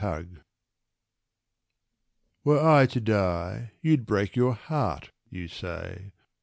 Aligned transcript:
SONNET. 0.01 0.41
Were 2.43 2.59
I 2.59 2.87
to 2.87 2.99
die, 2.99 3.73
you'd 3.83 4.07
break 4.07 4.35
your 4.35 4.53
heart, 4.55 5.11
you 5.29 5.47
say. 5.47 6.11